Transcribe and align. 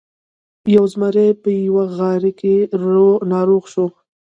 یو 0.75 0.85
زمری 0.93 1.29
په 1.41 1.49
یوه 1.67 1.83
غار 1.97 2.23
کې 2.39 2.53
ناروغ 3.31 3.63
شو. 3.73 3.85